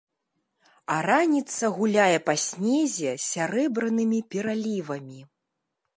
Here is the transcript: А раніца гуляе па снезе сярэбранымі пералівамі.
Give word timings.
А 0.93 0.95
раніца 1.09 1.69
гуляе 1.75 2.17
па 2.29 2.35
снезе 2.45 3.11
сярэбранымі 3.27 4.19
пералівамі. 4.33 5.21